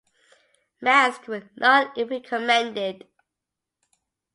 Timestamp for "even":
1.95-2.23